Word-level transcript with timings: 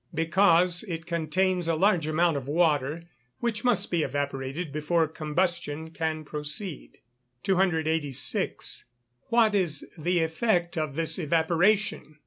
_Because 0.15 0.81
it 0.87 1.05
contains 1.05 1.67
a 1.67 1.75
large 1.75 2.07
amount 2.07 2.35
of 2.35 2.47
water, 2.47 3.03
which 3.39 3.63
must 3.63 3.91
be 3.91 4.01
evaporated 4.01 4.71
before 4.71 5.07
combustion 5.07 5.91
can 5.91 6.25
proceed. 6.25 6.97
286. 7.43 8.85
_What 9.31 9.53
is 9.53 9.87
the 9.99 10.21
effect 10.23 10.75
of 10.75 10.95
this 10.95 11.19
evaporation? 11.19 12.17